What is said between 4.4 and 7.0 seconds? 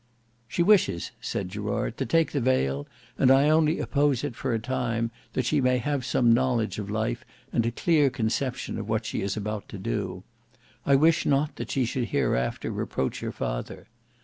a time, that she may have some knowledge of